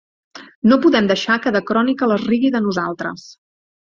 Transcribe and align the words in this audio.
No 0.71 0.77
podem 0.85 1.09
deixar 1.11 1.35
que 1.43 1.53
"The 1.57 1.61
Chronicle" 1.67 2.17
es 2.17 2.25
rigui 2.31 2.51
de 2.57 2.63
nosaltres! 2.69 3.29